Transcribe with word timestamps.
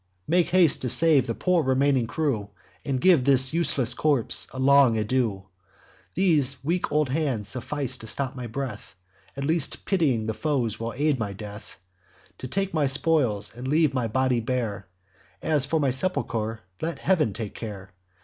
Make 0.27 0.49
haste 0.49 0.81
to 0.81 0.89
save 0.89 1.27
the 1.27 1.35
poor 1.35 1.61
remaining 1.63 2.07
crew, 2.07 2.49
And 2.83 2.99
give 2.99 3.23
this 3.23 3.53
useless 3.53 3.93
corpse 3.93 4.47
a 4.51 4.57
long 4.57 4.97
adieu. 4.97 5.43
These 6.15 6.63
weak 6.63 6.91
old 6.91 7.09
hands 7.09 7.49
suffice 7.49 7.97
to 7.99 8.07
stop 8.07 8.35
my 8.35 8.47
breath; 8.47 8.95
At 9.37 9.43
least 9.43 9.71
the 9.73 9.77
pitying 9.85 10.27
foes 10.33 10.79
will 10.79 10.93
aid 10.93 11.19
my 11.19 11.33
death, 11.33 11.77
To 12.39 12.47
take 12.47 12.73
my 12.73 12.87
spoils, 12.87 13.55
and 13.55 13.67
leave 13.67 13.93
my 13.93 14.07
body 14.07 14.39
bare: 14.39 14.87
As 15.39 15.65
for 15.67 15.79
my 15.79 15.91
sepulcher, 15.91 16.61
let 16.81 16.97
Heav'n 16.97 17.31
take 17.31 17.53
care. 17.53 17.91